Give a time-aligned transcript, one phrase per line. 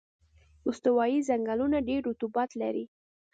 [0.69, 2.85] استوایي ځنګلونه ډېر رطوبت لري.